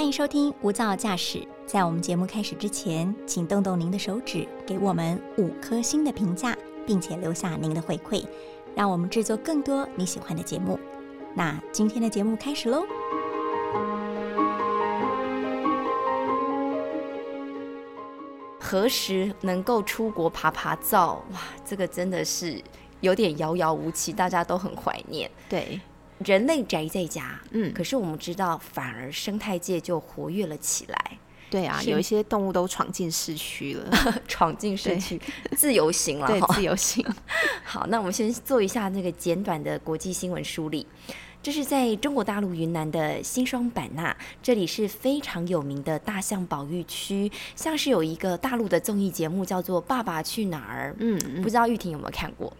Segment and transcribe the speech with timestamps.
[0.00, 1.38] 欢迎收听《无噪驾驶》。
[1.66, 6.56] 在我们节目开始之前，请动动您的手指，给我们五颗星的评价，
[6.86, 8.24] 并且留下您的回馈，
[8.74, 10.80] 让我们制作更多你喜欢的节目。
[11.34, 12.82] 那今天的节目开始喽！
[18.58, 21.22] 何时能够出国爬爬照？
[21.34, 22.58] 哇，这个真的是
[23.02, 25.30] 有点遥遥无期，大家都很怀念。
[25.46, 25.78] 对，
[26.24, 27.72] 人类宅在家，嗯。
[27.72, 31.18] 可是我们知道，反而生态界就活跃了起来，
[31.50, 35.20] 对啊，有一些动物都闯进市区了， 闯进市区，
[35.56, 37.04] 自由行了对，自由行。
[37.64, 40.86] 好，那我们先做一下那个简短的国际新闻梳理。
[41.42, 51.40] 这是在中国大陆云南的西双版纳，这里是非常有名的大象保育区，像是有一个大陆的综艺节目叫做《爸爸去哪儿》，嗯嗯。
[51.40, 52.52] 不，知道玉婷有没有看过？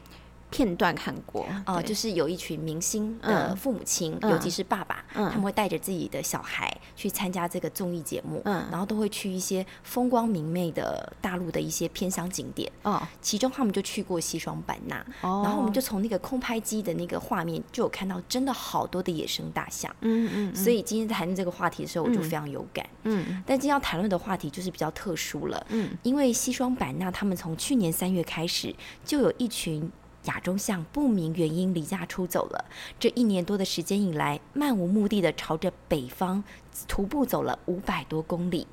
[0.50, 1.84] 片段看过哦，对。
[1.84, 3.56] 就是有一群明星的嗯。
[3.56, 4.30] 父母亲，嗯。
[4.30, 5.28] 尤其是爸爸，嗯。
[5.30, 8.64] 他们会带着自己的小孩去参加这个综艺节目，嗯。
[8.70, 13.00] 然后都会去一些风光明媚的大陆的一些偏乡景点，哦。
[13.20, 22.22] 其中他们就去过西双版纳，哦，然后我们就从那个空拍机的那个画面就有看到真的好多的野生大象，嗯嗯，所以今天谈论这个话题的时候，我就嗯。
[22.22, 22.86] 非常有感。
[23.04, 23.42] 嗯。
[23.46, 25.90] 但今天要谈论的话题就是比较特殊了，嗯。
[26.02, 29.90] 因为西双版纳他们从去年三月开始，就有一群
[30.24, 32.64] 亚洲象不明原因离家出走了。
[32.98, 36.42] 这一年多的时间以来，漫无目的的朝着北方
[36.86, 38.66] 徒步走了五百多公里，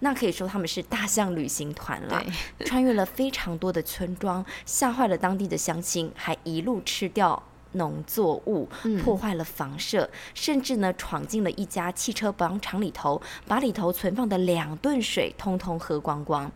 [0.00, 2.24] 那可以说他们是大象旅行团了。
[2.66, 7.42] 穿越了非常多的村庄，吓坏了当地的乡亲，还一路吃掉。
[7.72, 16.50] 农作物嗯破坏了房舍，甚至呢闯进了一家汽车保养厂里头，把里头存放的两吨水通通喝光光。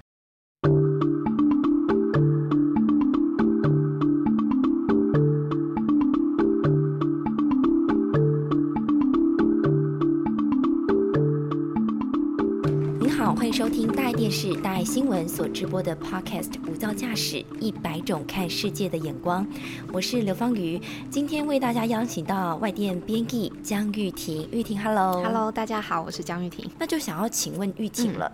[13.52, 19.46] 迎收听大爱电视、大爱新闻所直播的 Podcast《无噪驾驶一百种看世界的眼光》，
[19.92, 20.80] 我是刘芳瑜。
[21.10, 25.22] 今天为大家邀请到外电编辑江玉婷，玉婷，Hello。
[25.22, 26.66] Hello，大家好，我是江玉婷。
[26.78, 28.32] 那就想要请问玉婷了，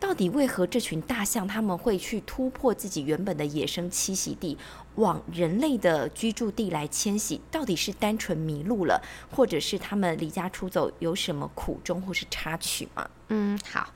[0.00, 4.58] 到底为何这群大象他们会去突破自己原本的野生栖息地，
[4.96, 7.40] 往人类的居住地来迁徙？
[7.48, 9.00] 到底是单纯迷路了，
[9.30, 13.08] 或者是他们离家出走有什么苦衷或是插曲吗？
[13.28, 13.88] 嗯，好，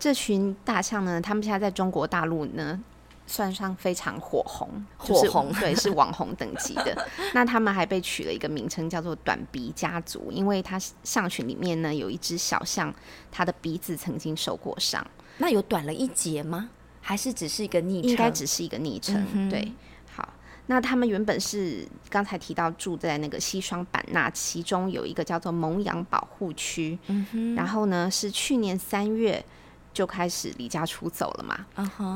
[0.00, 2.82] 这群大象呢，他们现在在中国大陆呢。
[3.26, 4.68] 算上非常火红，
[5.04, 7.06] 就是火红对，是网红等级的。
[7.32, 12.92] 那他们还被取了一个名称，叫做“短鼻家族”，因为它象群里面呢有一只小象，
[13.30, 15.06] 它的鼻子曾经受过伤，
[15.38, 16.70] 那有短了一截吗？
[17.00, 18.10] 还是只是一个昵称？
[18.10, 19.24] 应该只是一个昵称。
[19.32, 19.72] 嗯对，
[20.12, 20.28] 好，
[20.66, 29.44] 那他们原本是刚才提到住在那个西双版纳，其中有一个叫做蒙羊保护区，嗯哼，然后呢是去年三月
[29.92, 31.66] 就开始离家出走了嘛。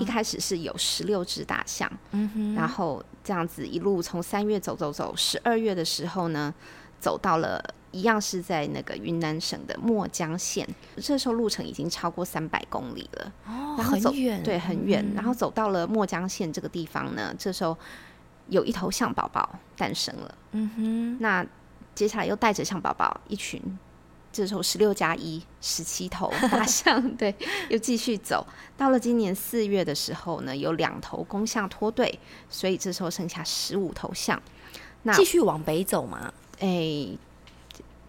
[0.01, 1.91] 一开始是有十六只大象，
[2.55, 6.53] 然后这样子一路从三月走走走，十二月的时候呢，
[7.01, 13.33] 走到了一样是在那个云南省的墨江县，这时候路程已经超过三百公里了。
[13.47, 15.05] 哦，然后走很远，对，很远。
[15.05, 17.77] 嗯然后走到了墨江县这个地方呢，这时候
[18.49, 20.35] 有一头象宝宝诞生了。
[20.53, 21.45] 嗯哼，那
[21.95, 23.61] 接下来又带着象宝宝一群，
[24.35, 27.33] 这时候十六加一，十七头 大象，对，
[27.69, 28.45] 又继续走。
[28.77, 32.19] 到了今年四月的时候呢，有两头公象脱队，
[32.51, 34.43] 所以这时候剩下十五头象。
[35.05, 36.33] 那继续往北走嘛。
[36.59, 37.17] 诶，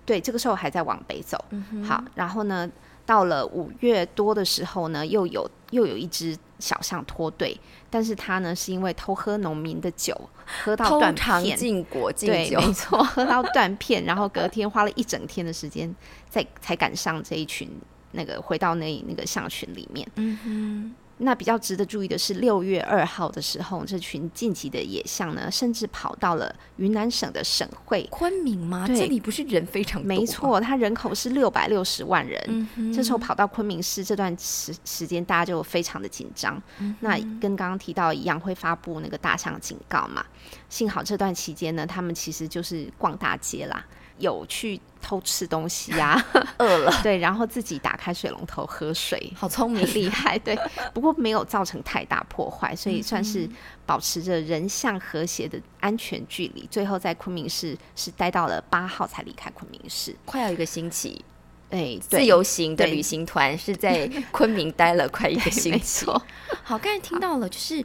[0.04, 1.38] 对，这个时候还在往北走。
[1.52, 2.68] 嗯好，然后呢，
[3.06, 10.20] 到了五月多的时候呢，又有又有一只小象脱队，但是他呢是因为偷喝农民的酒，
[10.64, 11.26] 喝到断片。
[11.26, 15.94] 尝禁果禁对，酒，没错， 喝到断片，然后隔天花了一整天的时间，
[16.30, 17.70] 再才赶上这一群
[18.12, 20.08] 那个回到那那个象群里面。
[20.16, 28.06] 嗯哼，那比较值得注意的是，六月二号的时候，这群晋级的野象呢，甚至跑到了云南省的省会。
[28.12, 28.86] 昆明吗？
[28.86, 32.68] 对这里不是人非常多吗没，错，它人口是六百六十万人。
[32.76, 36.62] 嗯，这时候跑到昆明市这段时时间，大家就非常的紧张。
[36.80, 40.26] 嗯那跟刚刚提到一样，会发布那个大象警告嘛。
[40.68, 43.86] 幸好这段期间呢，他们其实就是逛大街啦，
[44.18, 46.24] 有去偷吃东西呀、
[46.58, 50.38] 饿了， 对，然后自己打开水龙头喝水，好聪明，厉害。
[50.40, 50.58] 对，
[50.94, 53.50] 不过没有造成太大破坏，所以算是
[53.86, 56.68] 保持着人像和谐的安全距离。
[56.72, 60.16] 最后在昆明市是待到了八号才离开昆明市。
[60.26, 61.24] 快要一个星期。
[61.72, 66.06] 哎，自由行的旅行团是在昆明待了快一个星期。
[66.06, 66.22] 错，
[66.64, 67.84] 好，刚才听到了，就是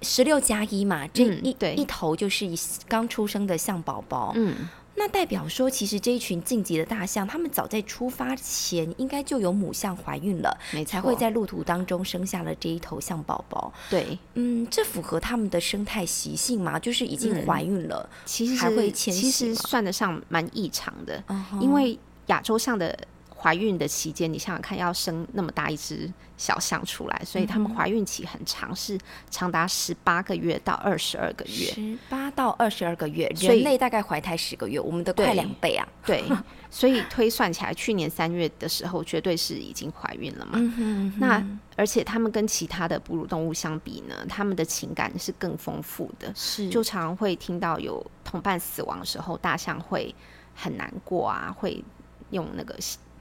[0.00, 2.48] 十六加一嘛，这一、嗯对一头就是
[2.88, 4.32] 刚出生的象宝宝。
[4.34, 13.72] 嗯，那代表说，其实这一群晋级的大象，他们早在出发前应该就有母象怀孕了，没才会在路途当中生下了这一头象宝宝。
[13.90, 16.78] 对，嗯，这符合他们的生态习性吗？
[16.78, 21.22] 就是已经怀孕了，其实还会是其迁徙吗实算得上蛮异常的，
[21.60, 22.96] 因为亚洲象的
[23.44, 28.98] 怀孕的期间，你想想看，要生那么大一只小象出来，所以他们怀孕期很长，是
[29.30, 31.50] 长达十八个月到二十二个月。
[31.52, 35.86] 十八到二十二个月，所以人类大概怀胎十个月，我们的快两倍啊。
[36.06, 36.24] 对，
[36.70, 40.52] 所以推算起来，去年三月的时候，绝对是已经怀孕了嘛。
[40.54, 41.46] 嗯哼那
[41.76, 50.14] 而且他们跟其他的哺乳动物相比呢，他们的情感是更丰富的，是就常会听到有同伴死亡的时候，大象会
[50.54, 51.84] 很难过啊，会
[52.30, 52.74] 用那个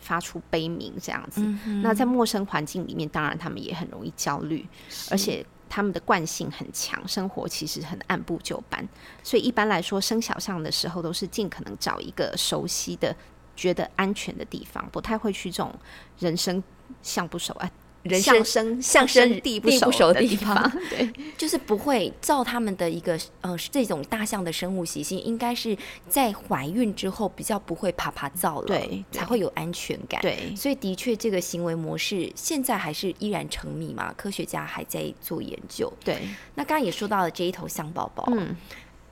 [0.03, 1.41] 发出悲鸣这样子。
[1.65, 4.67] 嗯那在陌生环境里面，当然他们也很容易焦虑，
[5.09, 8.87] 而且他们的惯性很强，生活其实很按部就班。
[9.23, 13.15] 所以一般来说，生小象的时候都是尽可能找一个熟悉的、
[13.55, 15.73] 觉得安全的地方，不太会去这种
[16.19, 16.61] 人生
[17.01, 17.71] 像不熟啊。
[18.03, 21.09] 人相生生相生地地不熟熟的地方方，对。
[21.37, 25.75] 就是不会照他们的一个呃这种大象的生物习性，应该是
[26.07, 30.21] 在怀孕之后比较不会爬爬造了，对才会有安全感。
[30.21, 30.53] 对。
[30.55, 35.91] 所以的确这个行为模式现在还是依然成谜嘛，科学家还在做研究。
[36.03, 36.17] 对，
[36.55, 38.55] 那刚刚也说到了这一头象宝宝，嗯，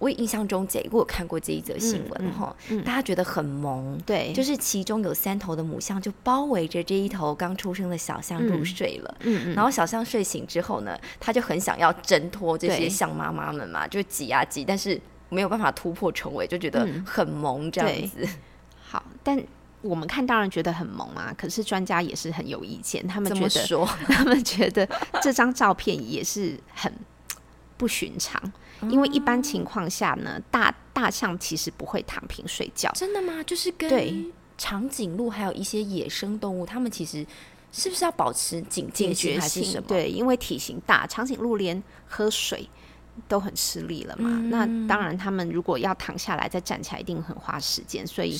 [0.01, 3.95] 我印象中这我有看过这一则新闻嗯哈、嗯大家觉得很萌。
[4.03, 14.99] 对，就是其中有三头的母象就包围着这一头刚出生的小象入嗯睡了，嗯嗯，然后小象睡醒之后呢，它就很想要挣脱这些象妈妈们嘛，就挤啊挤，但是
[15.29, 18.27] 没有办法突破重围，就觉得嗯很萌这样对子。
[18.81, 19.39] 好，但
[19.81, 23.85] 我们看当然觉得很萌啊，可是专家也是很有意见，他们觉得说？
[24.09, 24.87] 他们觉得
[25.21, 26.91] 这张照片也是很
[27.81, 28.39] 不寻常，
[28.83, 33.41] 因为一般情况下呢，大大象其实不会躺平睡觉，真的吗？
[33.41, 37.25] 就是跟对长颈鹿还有一些野生动物，它们其实
[37.71, 39.87] 是不是要保持警戒警心觉性还是什么？
[39.87, 42.69] 对，因为体型大，长颈鹿连喝水。
[43.27, 48.07] 都很吃力了嘛，嗯那当然，他们如果要躺下来再站起来，一定很花时间。
[48.07, 48.39] 所以，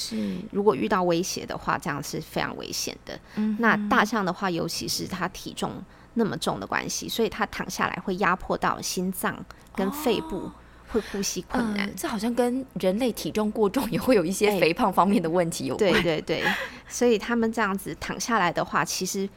[0.49, 3.19] 如果遇到威胁的话，这样是非常危险的。
[3.35, 5.73] 嗯那大象的话，尤其是它体重
[6.13, 9.37] 那么重的关系，所以他躺下来会压迫到心脏
[9.75, 10.51] 跟肺部，
[10.91, 11.87] 会呼吸困难。
[11.87, 15.91] 嗯，这好像跟人类体重过重也会 有一些哎肥胖方面的问题有关。
[15.91, 16.43] 对对对，
[16.87, 19.27] 所以他们这样子躺下来的话，其实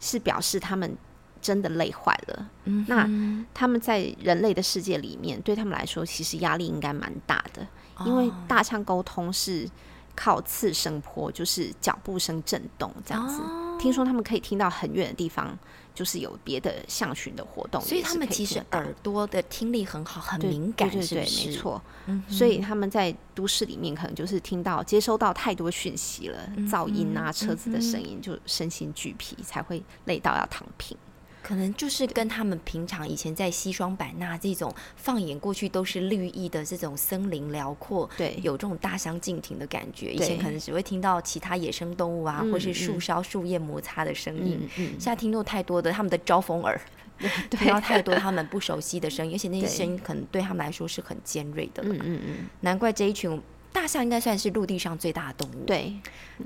[0.00, 0.96] 是表示他们
[1.40, 2.50] 真的累坏了。
[2.64, 3.08] 嗯那
[3.54, 7.66] 他们在人类的世界里面，对他们来说，其实压力应该蛮大的，
[8.04, 9.68] 因为大象沟通是
[10.16, 13.40] 靠次声波，就是脚步声震动这样子。
[13.78, 15.56] 听说他们可以听到很远的地方，
[15.94, 21.46] 就是有别的象群的活动，所以他们其实耳朵的听力很好，很敏感，对对对？
[21.46, 21.80] 没错。
[22.06, 30.96] 嗯所以他们在都市里面可能就是听到、接收到太多讯息了，嗯噪音啊、车子的声音，就身心俱疲，才会累到要躺平。
[31.44, 40.10] 可能就是跟他们平常以前在西双版纳这种放眼过去都是绿意的这种森林辽阔，对有这种大相径庭的感觉。
[40.12, 44.58] 以前可能只会听到其他野生动物啊，嗯或是树嗯梢、树叶摩擦的声音。
[44.62, 46.80] 嗯嗯，现在听到太多的他们的招风耳，
[47.50, 51.94] 听到太多他们不熟悉的声音，而且那些声音可能对他们来说是很尖锐的嘛。
[52.00, 53.38] 嗯嗯嗯，难怪这一群
[53.70, 55.64] 大象应该算是陆地上最大的动物。
[55.66, 55.94] 对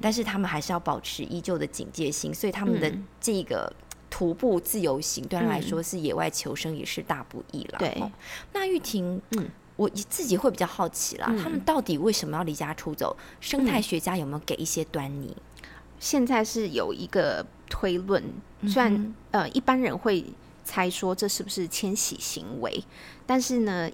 [0.01, 3.73] 但是他们还是要保持依旧的警戒心，所以他们的嗯这个
[4.11, 7.79] 徒步自由行对他来嗯说是野外求生也是大不易了。
[7.79, 8.11] 对哦
[8.53, 13.17] 那玉婷，嗯我自己会比较好奇啦，嗯他们到底为什么要离家出走？
[13.41, 15.37] 生态学家有没有给一些端倪？
[16.01, 18.23] 现在是有一个推论，
[18.61, 20.25] 嗯虽然、呃一般人会
[20.65, 22.83] 猜说这是不是迁徙行为，
[23.27, 23.91] 但是呢，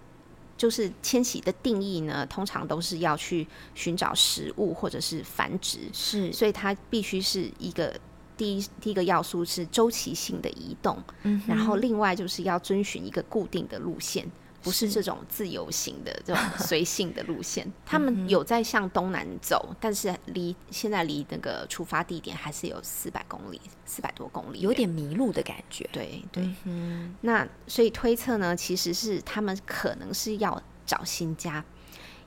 [0.56, 7.94] 就是迁徙的定义呢，通常都是要去寻找食物或者是繁殖，是所以它必须是一个
[8.36, 14.30] 第一第一个要素是周期性的移动，嗯然后另外就是要遵循一个固定的路线。
[14.62, 25.86] 不是是这种自由行的这种随性的路线， 他们有在向东南走，但是离现在离那个出发地点还是有四百公里，四百多公里，有点迷路的感觉。
[25.92, 26.48] 对对。
[26.64, 31.62] 嗯那所以推测呢，其实是他们可能是要找新家，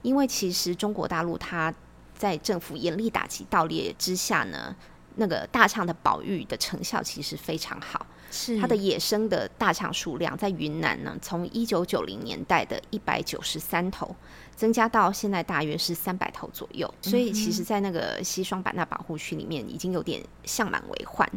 [0.04, 1.74] 因为其实中国大陆它
[2.14, 4.76] 在政府严厉打击盗猎之下呢，
[5.18, 8.06] 那个大象的保育的成效其实非常好。
[8.30, 14.14] 是它的野生的大象数量在云南呢，从一九九零年代的一百九十三头，
[14.54, 16.94] 增加到现在大约是三百头左右。
[17.02, 21.28] 所以其实，在那个西双版纳保护区里面，已经有点象满为患。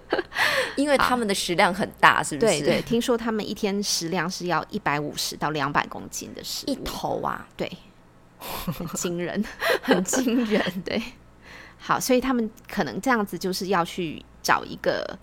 [0.76, 2.46] 因为他们的食量很大，是不是？
[2.46, 6.70] 对对，，听说他们一天食量是要一百五十到两百公斤的食物。
[6.70, 7.70] 一头啊，对，
[8.38, 9.44] 很惊人。
[9.82, 10.82] 很惊人。
[10.82, 11.00] 对，
[11.86, 15.18] 好，所以他们可能这样子就是要去找一个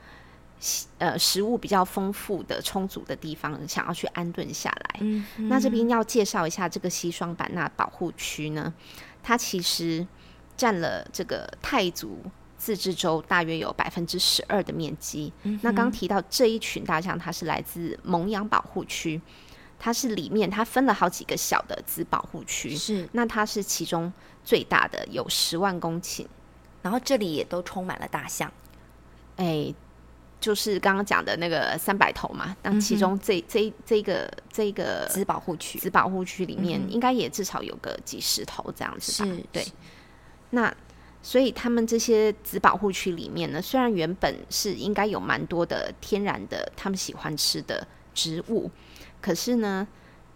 [0.99, 4.99] 呃食物比较丰富的、充足的地方，想要去安顿下来。
[4.99, 8.71] 嗯，那这边要介绍一下这个西双版纳保护区呢，
[9.23, 10.05] 它其实
[10.55, 12.21] 占了这个泰族
[12.59, 15.33] 自治州大约有百分之十二的面积。
[15.63, 19.19] 那刚提到这一群大象，它是来自蒙阳保护区，
[19.79, 24.13] 它是里面它分了好几个小的子保护区，是，那它是其中
[24.43, 26.27] 最大的，有十万公顷。
[26.81, 28.51] 然后这里也都充满了大象。
[29.37, 29.73] 哎，
[30.39, 39.29] 就是刚刚讲的那个三百头嘛，那其中这这这个这个子保护区子保护区里面，嗯应该也至少有个几十头这样子吧？
[39.29, 39.71] 是对是。
[40.51, 40.75] 那
[41.23, 48.69] 所以他们这些子保护区里面呢，虽然原本是应该有蛮多的天然的他们喜欢吃的植物，
[49.21, 49.87] 可是呢，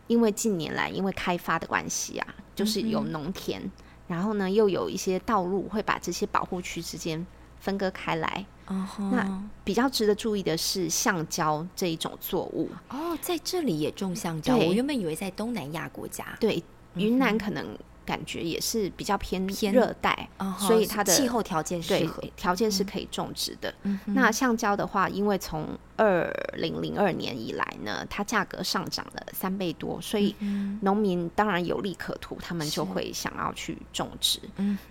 [0.08, 3.60] 因为近年来因为开发的关系啊，就是有农田，
[4.08, 7.26] 然后呢又有一些道路会把这些保护区之间
[7.60, 8.46] 分割开来。
[8.68, 14.58] 哦那比较值得注意的是橡胶这一种作物，哦，在这里也种橡胶。
[14.58, 16.64] 我原本以为在东南亚国家，对，
[16.96, 17.64] 云南可能
[18.06, 22.24] 感觉也是比较偏偏热带，哦所以它的气候条件适对合。
[22.36, 23.74] 条件是可以种植的。
[23.84, 34.40] 嗯那橡胶的话，因为从二零零二年以来呢，它价格上涨了三倍多，所以嗯农民当然有利可图，他们就会想要去种植。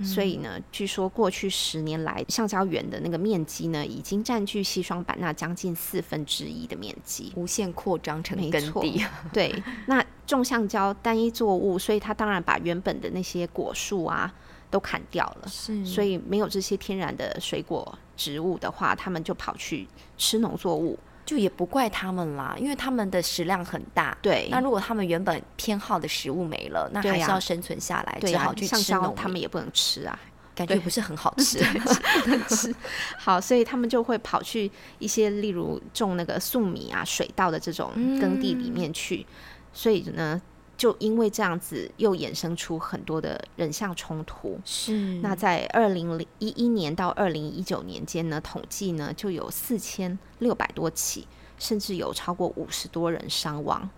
[0.04, 7.32] 所以呢，据说过去十年来，橡胶园的那个面积呢，已经占据西双版纳将近四分之一的面积。
[7.36, 9.04] 无限扩张成没错耕地。
[9.32, 14.32] 对，那种橡胶单一作物，所以它当然把原本的那些果树啊
[14.70, 20.98] 都砍掉了，是所以没有这些天然的水果植物的话，他们就跑去吃农作物。
[21.26, 24.14] 就也不怪他们啦，因为他们的食量很大。
[24.20, 30.20] 对，那如果他们原本偏好的食物没了，那还是要生存下来，啊只好，去吃农，他们也不能吃啊。
[30.54, 31.64] 感觉不是很好吃。
[33.18, 37.90] 好，所以他们就会跑去一些例如种那个粟米啊、水稻的这种
[38.20, 39.26] 耕地里面去，
[39.74, 40.40] 所以呢，
[40.78, 44.58] 就因为这样子，又衍生出很多的人像冲突。
[44.64, 51.26] 是那在二零零一一年到二零一九年间呢，统计呢就有四千六百多起，
[51.58, 53.90] 甚至有超过五十多人伤亡。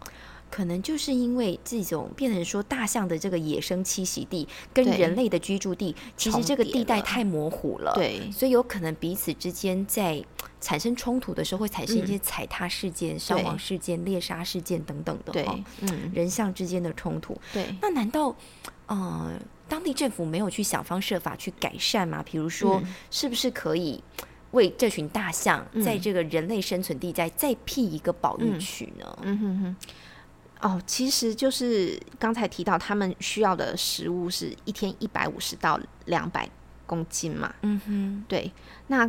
[0.48, 7.92] 可能就是因为这种变成说大象的这个野生栖息地跟人类的居住地，其实这个地带太模糊了。。
[7.96, 10.24] 对，所以有可能彼此之间在
[10.60, 15.32] 产生冲突的时候，会产生一些踩踏事件、伤亡事件、猎杀事件等等的。
[15.32, 17.38] 对哈，嗯，人像之间的冲突。
[17.52, 18.34] 对，那难道
[18.86, 22.22] 呃，当地政府没有去想方设法去改善吗？
[22.24, 24.02] 比如说，嗯是不是可以
[24.52, 29.18] 为这群大象嗯在这个人类生存地带再辟一个保育区呢？
[29.22, 29.76] 嗯哼哼。
[30.58, 36.48] 哦，其实就是刚才提到，他们需要的食物是一天一百五十到两百
[36.86, 37.54] 公斤嘛。
[37.60, 38.50] 嗯哼，对，
[38.86, 39.06] 那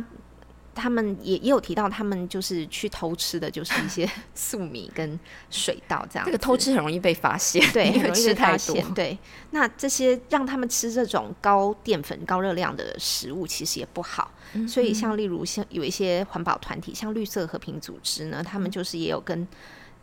[0.78, 5.18] 他们也也有提到，他们就是去偷吃的，就是一些 粟米跟
[5.50, 6.24] 水稻这样。
[6.24, 8.74] 这个偷吃很容易被发现，对， 因为很容易被吃太多。
[8.76, 8.94] 发现。
[8.94, 9.18] 对，
[9.50, 14.30] 那这些让他们吃这种高淀粉、高热量的食物，其实也不好。
[14.54, 19.46] 嗯所以，像例如像有一些环保团体，像绿色和平组织呢，他嗯们就是也有跟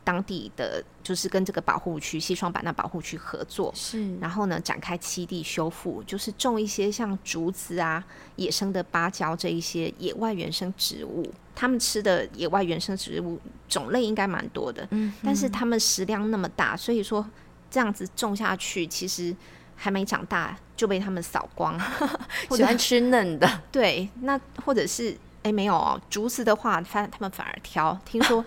[0.05, 8.01] 当地的，就是跟这个保护区西双版纳保护区合作，是，然后呢，展开栖地修复，就是种一些像竹子啊、
[8.37, 11.29] 野生的芭蕉这一些野外原生植物。
[11.57, 17.25] 他们吃的野外原生植物种类应该蛮多的，嗯但是他们食量那么大，所以说
[17.71, 19.35] 这样子种下去，其实
[19.75, 21.79] 还没长大就被他们扫光。
[22.51, 27.97] 喜欢吃嫩的，对，那或者是哎没有哦，竹子的话，反他们反而挑。
[28.03, 28.43] 听说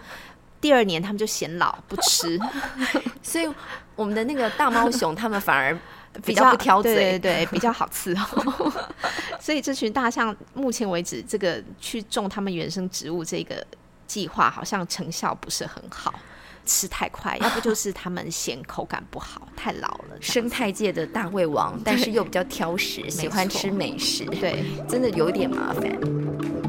[0.60, 2.38] 第二年他们就嫌老不吃，
[3.22, 3.48] 所以
[3.94, 5.76] 我们的那个大猫熊，他们反而
[6.24, 7.18] 比较较不挑对嘴。
[7.18, 8.72] 对对，比较好伺候。
[9.40, 13.64] 所以这群大象目前为止，这个去种他们原生植物这个
[14.06, 16.12] 计划好像成效不是很好，
[16.66, 20.16] 吃太快，要不就是他们嫌口感不好，太老了。
[20.20, 26.67] 生态界的大胃王，但是又比较挑食，喜欢吃美食，对，真的有点麻烦。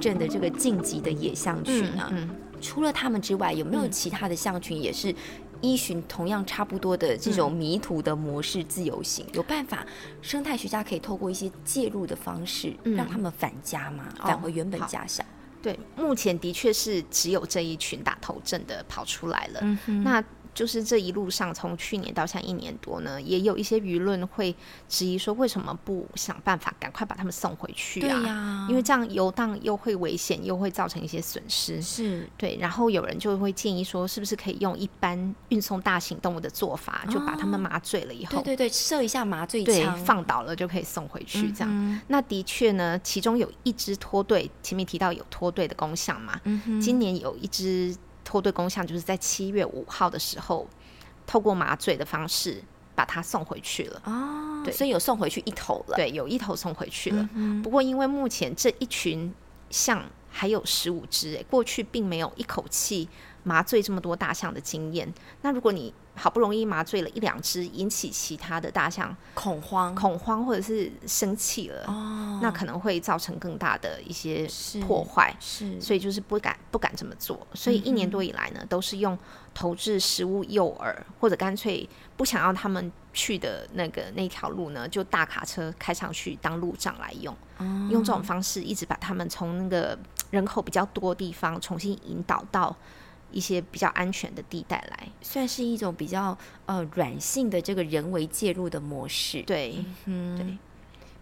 [0.00, 2.30] 打头阵的这个晋级的野象群啊，嗯，
[2.60, 5.14] 除了他们之外，有没有其他的象群也是
[5.60, 9.84] 依循同样差不多的这种迷途的模式自由行，有办法
[10.22, 14.08] 生态学家可以透过一些介入的方式，让他们返家吗？
[14.18, 15.24] 返回原本家乡？
[15.62, 19.60] 对，目前的确是只有这一群打头阵的跑出来了。
[20.02, 20.24] 那。
[20.60, 24.54] 就是这一路上，从去年到现在一年多呢，也有一些舆论会
[24.90, 28.66] 质疑说，为什么不想办法赶快把他们送回去啊？
[28.68, 31.80] 因为这样游荡又会危险，又会造成一些损失。
[31.80, 41.50] 是对，然后有人就会建议说，是不是可以用一般运送大型动物的做法，就把他们麻醉了以后，对对对，射一下麻醉枪，放倒了就可以送回去。
[41.52, 46.38] 这样，那的确呢，其中有一支脱队，前面提到有脱队的功效嘛？
[46.44, 47.96] 嗯今年有一支。
[48.30, 50.64] 拖队公象就是在七月五号的时候，
[51.26, 52.62] 透过麻醉的方式
[52.94, 54.00] 把它送回去了。
[54.04, 55.96] 哦，对，所以有送回去一头了。
[55.96, 57.28] 对，有一头送回去了。
[57.60, 59.34] 不过因为目前这一群
[59.68, 63.08] 象还有十五只，哎，过去并没有一口气
[63.42, 65.12] 麻醉这么多大象的经验。
[65.42, 74.46] 那如果你好不容易麻醉了一两只，引起其他的大象恐慌、恐慌或者是生气了，哦，那可能会造成更大的一些
[74.86, 77.46] 破坏，是，所以就是不敢不敢这么做。
[77.54, 79.18] 所以一年多以来呢，都是用
[79.54, 87.34] 投掷食物诱饵，或者干脆不想要他们去的那个那条路呢，就大卡车开上去当路障来用，
[87.88, 89.98] 用这种方式一直把他们从那个
[90.30, 92.76] 人口比较多的地方重新引导到。
[93.32, 99.42] 一些比较安全的地带来，算是一种比较呃软性的这个人为介入的模式。
[99.42, 100.58] 对，嗯，对，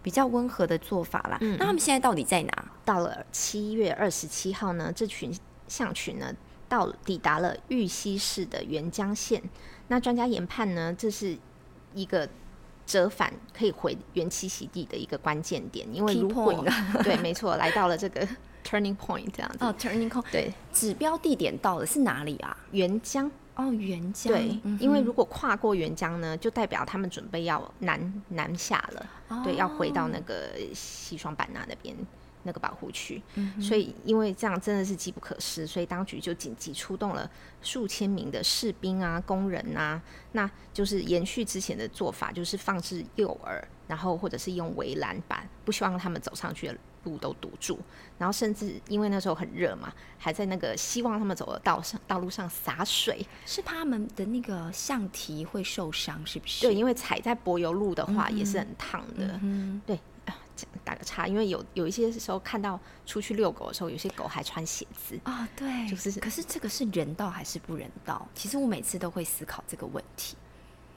[0.01, 1.37] 比较温和的做法啦。
[1.41, 2.65] 那他们现在到底在哪？
[2.83, 5.31] 到了七月二十七号呢，这群
[5.67, 6.33] 象群呢
[6.67, 9.41] 到抵达了玉溪市的沅江县。
[9.87, 11.37] 那专家研判呢，这是
[11.93, 12.27] 一个
[12.85, 16.65] 折返可以回原栖息地的一个关键点，因为如果
[17.03, 18.27] 对，没错，来到了这个。
[18.63, 19.57] Turning point 这样子。
[19.65, 22.55] 哦，Turning point 对，指标地点到了是哪里啊？
[22.71, 31.95] 沅江哦，沅江对，因为如果跨过沅江呢，就代表他们准备要南南下了，对，要回到那个西双版纳那边
[32.43, 33.21] 那个保护区，
[33.61, 37.29] 所以因为这样真的是机不可失，所以当局就紧急出动了
[37.61, 40.01] 数千名的士兵啊、工人啊，
[40.31, 46.77] 那就是延续之前的做法，就是放置诱饵，然后或者是用围栏板不希望他们走上去的。
[47.03, 47.79] 路都堵住，
[48.17, 56.61] 然后甚至因为那时候很热嘛，还在那个希望他们走的道上道路上洒水，是怕他们的那个橡蹄会受伤，是不是？
[56.61, 59.39] 对，因为踩在柏油路的话也是很烫的。
[59.41, 60.35] 嗯，对啊，
[60.83, 66.11] 打个岔，因为有有一些时候看到出去遛狗的时候，有些狗还穿鞋子啊，对，就是。
[66.19, 68.27] 可是这个是人道还是不人道？
[68.35, 70.35] 其实我每次都会思考这个问题。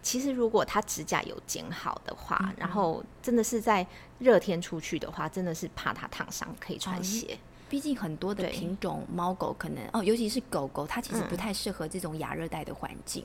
[0.02, 3.86] 其实，如果它指甲有剪好的话，然后真的是在
[4.18, 7.38] 热天出去的话，真的是怕它烫伤，可以穿鞋。
[7.70, 13.24] 毕竟很多的品种猫狗可能哦，尤其是狗狗，它其实不太适合这种亚热带的环境。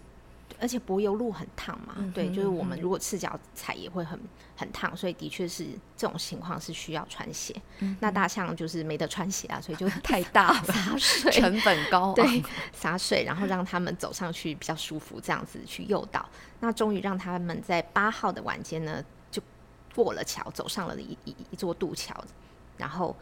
[0.60, 4.20] 而且柏油路很烫嘛，对，就是我们如果赤脚踩也会很
[4.56, 5.66] 很烫，所以的确是
[5.96, 7.56] 这种情况是需要穿鞋。
[8.00, 12.44] 那大象就是没得穿鞋啊，所以就 太大 洒水，成本高， 对，
[12.74, 16.28] 洒水，然后让他们走上去比较舒服，这样子去诱导。
[16.60, 19.42] 那终于让他们在八号的晚间呢，就
[19.94, 22.16] 过了桥，走上了一一一座渡桥，
[22.78, 23.16] 然后。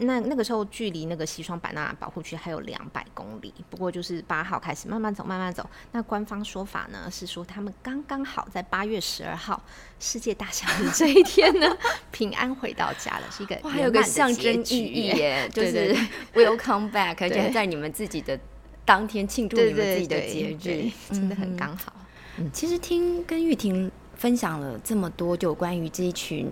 [0.00, 5.68] 那那个时候距离那个西双版纳保护区还有两百公里，不过就是八号开始慢慢走，慢慢走。
[5.92, 9.62] 那官方说法呢是说他们刚刚好在八月十二号
[9.98, 11.76] 世界大象日这一天呢
[12.10, 15.94] 平安回到家了，是一个还有个象征意义耶，就是
[16.34, 18.38] Welcome back，而且在你们自己的
[18.84, 21.92] 当天庆祝你们自己的节日，真的很刚好。
[22.38, 26.50] 嗯，其实听跟玉婷分享了这么多，就关于这一群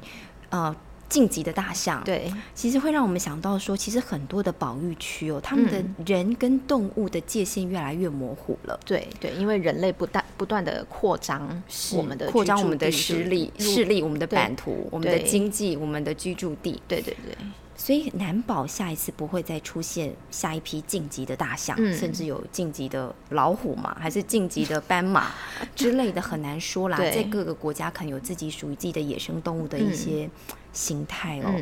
[0.51, 0.77] 呃。
[1.09, 8.79] 晋级的大象，对，其实会让我们想到说，其实很多的保育区哦，他们的人跟动物的界限越来越模糊了。
[8.85, 11.63] 对对，因为人类不断不断的扩张
[11.95, 16.81] 我们的扩张我们的势力势力，我们的版图，我们的经济，我们的居住地。
[16.87, 17.37] 对对对。
[17.81, 25.31] 所以难保下一次不会再出现下一批晋级的大象，甚至有晋级的老虎嘛，还是晋级的 斑马
[25.77, 26.99] 之类的，很难说啦。
[26.99, 30.29] 在各个国家可能有自己属于自己的野生动物的一些
[30.73, 31.55] 形态哦。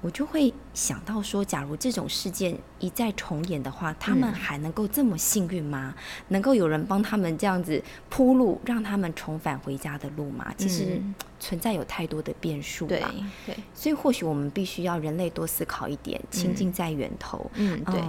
[0.00, 5.94] 我就会想到说，假如这种事件一再重演的话，他们还能够这么幸运吗？
[6.28, 10.52] 能够有人帮他们这样子铺路，让他们重返回家的路吗？
[10.56, 11.00] 其实
[11.38, 13.14] 存在有太多的变数吧。
[13.44, 17.50] 对，所以或许我们必须要人类多思考一点，亲近在源头。
[17.54, 18.00] 嗯，对。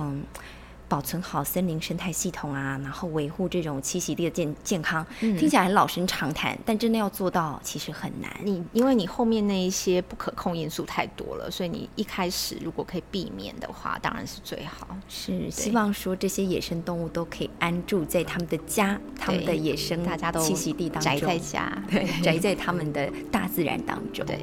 [0.92, 8.30] 保存好森林生态系统啊，然后维护这种栖息地的健健康，嗯听起来很老生常谈，但真的要做到其实很难。
[8.44, 14.86] 你因为你后面那一些不可控因素太多了，所以你一开始如果可以避免的话，当然是最好。
[15.08, 24.26] 是希望说这些野生动物都可以安住在他们的家、他们的野生大家都栖息地当中，宅在家，对 宅在他们的大自然当中。
[24.26, 24.38] 对，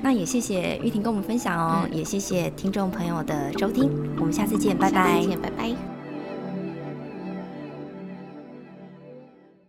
[0.00, 5.28] 那也谢谢玉婷跟我们分享哦，嗯也谢谢听众朋友的收听，我们下次见，拜拜下次。
[5.28, 5.89] 见，拜拜。